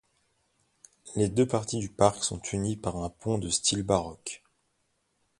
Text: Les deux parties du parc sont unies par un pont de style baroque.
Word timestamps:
Les 1.15 1.29
deux 1.29 1.47
parties 1.47 1.77
du 1.77 1.87
parc 1.89 2.23
sont 2.23 2.41
unies 2.53 2.75
par 2.75 2.97
un 3.03 3.11
pont 3.11 3.37
de 3.37 3.49
style 3.49 3.83
baroque. 3.83 4.41